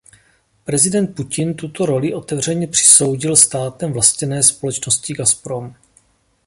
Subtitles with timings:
[0.63, 5.75] Prezident Putin tuto roli otevřeně přisoudil státem vlastněné společnosti Gazprom.